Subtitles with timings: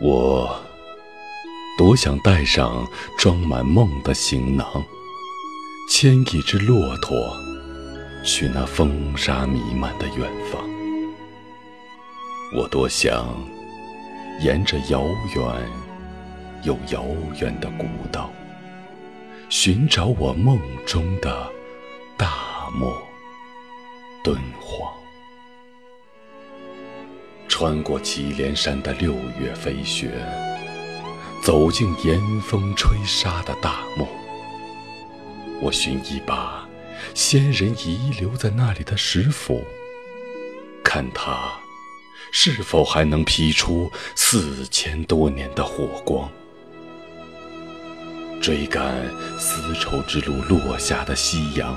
[0.00, 0.60] 我
[1.76, 2.86] 多想带上
[3.18, 4.64] 装满梦的行囊，
[5.90, 7.36] 牵一只骆驼
[8.24, 10.62] 去那风沙弥漫的远方。
[12.56, 13.26] 我多想
[14.40, 15.70] 沿着遥远
[16.62, 17.04] 又遥
[17.40, 18.30] 远的古道，
[19.48, 21.52] 寻找我梦中的
[22.16, 22.96] 大漠
[24.22, 24.92] 敦煌。
[27.60, 30.12] 穿过祁连山的六月飞雪，
[31.42, 34.06] 走进严风吹沙的大漠。
[35.60, 36.68] 我寻一把
[37.16, 39.64] 先人遗留在那里的石斧，
[40.84, 41.50] 看它
[42.30, 46.30] 是否还能劈出四千多年的火光。
[48.40, 49.04] 追赶
[49.36, 51.76] 丝绸之路落下的夕阳，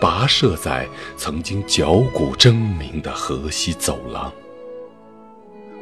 [0.00, 4.32] 跋涉在曾经脚骨争鸣的河西走廊。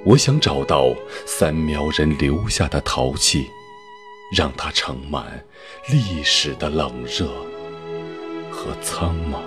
[0.06, 3.50] 我想找到三苗人留下的陶器，
[4.36, 5.42] 让它盛满
[5.88, 7.26] 历史的冷热
[8.50, 9.38] 和苍茫。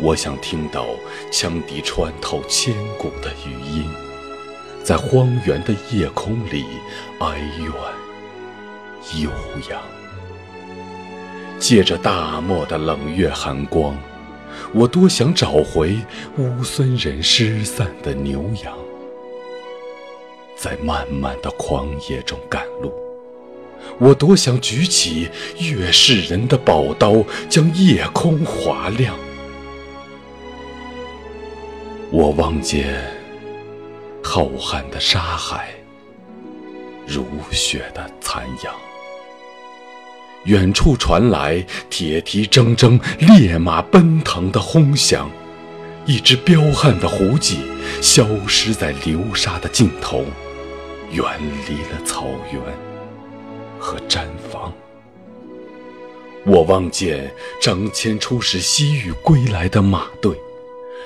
[0.00, 0.86] 我想听到
[1.30, 3.84] 羌笛穿透千古的余音，
[4.82, 6.64] 在荒原的夜空里
[7.20, 9.30] 哀怨悠
[9.70, 9.80] 扬。
[11.58, 13.94] 借着大漠的冷月寒光。
[14.72, 15.96] 我多想找回
[16.38, 18.76] 乌孙人失散的牛羊，
[20.56, 22.92] 在漫漫的旷野中赶路。
[23.98, 25.28] 我多想举起
[25.58, 29.14] 月世人的宝刀，将夜空划亮。
[32.10, 33.04] 我望见
[34.22, 35.68] 浩瀚的沙海，
[37.06, 38.74] 如雪的残阳。
[40.44, 45.30] 远处传来铁蹄铮铮、烈马奔腾的轰响，
[46.04, 47.60] 一只彪悍的胡骑
[48.02, 50.24] 消失在流沙的尽头，
[51.10, 51.24] 远
[51.68, 52.60] 离了草原
[53.78, 54.72] 和毡房。
[56.44, 60.36] 我望见张骞出使西域归来的马队，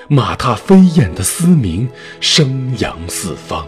[0.09, 1.89] 马踏飞燕的嘶鸣
[2.19, 3.65] 声扬四方。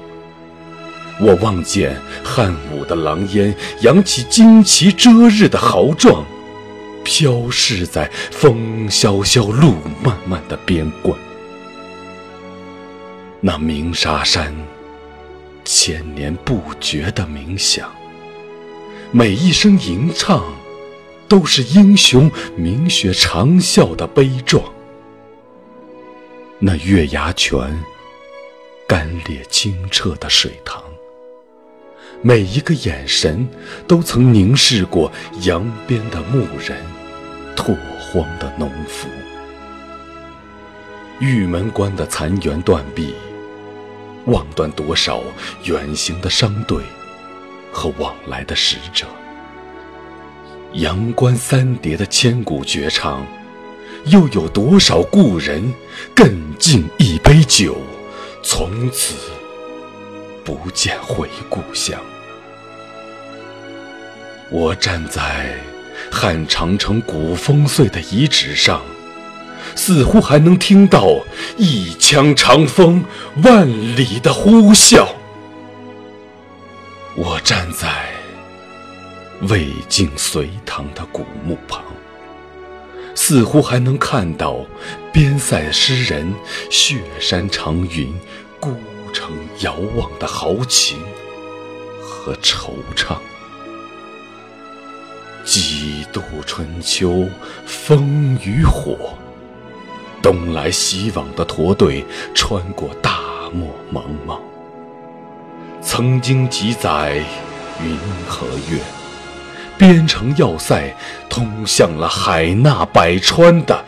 [1.20, 6.26] 我望见汉武的狼烟扬起旌旗遮日的豪壮，
[7.04, 11.16] 飘逝在风萧萧路漫漫的边关。
[13.40, 14.56] 那鸣沙山
[15.64, 17.92] 千年不绝的鸣响，
[19.12, 20.44] 每一声吟唱，
[21.28, 24.64] 都是英雄鸣雪长啸的悲壮。
[26.60, 27.84] 那月牙泉
[28.88, 30.91] 干裂清澈的水塘。
[32.24, 33.48] 每一个眼神，
[33.88, 35.12] 都曾凝视过
[35.42, 36.78] 扬鞭的牧人，
[37.56, 39.08] 拓荒的农夫。
[41.20, 43.16] 玉门关的残垣断壁，
[44.26, 45.24] 望断多少
[45.64, 46.84] 远行的商队
[47.72, 49.08] 和往来的使者。
[50.74, 53.26] 阳关三叠的千古绝唱，
[54.06, 55.74] 又有多少故人
[56.16, 57.76] 更尽一杯酒，
[58.44, 59.16] 从此
[60.44, 62.00] 不见回故乡。
[64.50, 65.56] 我站在
[66.12, 68.82] 汉长城古风碎的遗址上，
[69.76, 71.20] 似乎还能听到
[71.58, 73.04] 一腔长风
[73.44, 75.08] 万里的呼啸。
[77.16, 78.10] 我站在
[79.50, 81.84] 魏晋隋唐的古墓旁，
[83.16, 84.66] 似乎还能看到
[85.14, 86.34] 边塞诗人
[86.70, 88.14] 雪山长云
[88.60, 88.76] 孤
[89.12, 91.00] 成遥望的豪情
[92.02, 93.16] 和惆怅。
[95.44, 97.28] 几度春秋，
[97.66, 99.18] 风与火，
[100.22, 102.06] 东来西往的驼队
[102.36, 104.40] 穿过大漠茫茫。
[105.82, 107.16] 曾经几载
[107.84, 107.98] 云
[108.30, 108.80] 和月，
[109.80, 110.96] 边城要塞
[111.28, 113.84] 通向了海纳百川的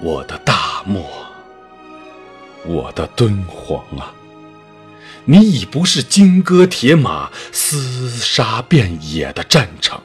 [0.00, 1.04] 我的大漠，
[2.64, 4.14] 我的敦煌啊！
[5.24, 10.02] 你已不是金戈铁马、厮杀遍野的战场，